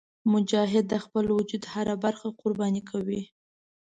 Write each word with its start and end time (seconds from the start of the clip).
مجاهد 0.33 0.85
د 0.89 0.95
خپل 1.03 1.25
وجود 1.37 1.63
هره 1.73 1.95
برخه 2.03 2.27
قرباني 2.41 2.81
کوي. 2.89 3.21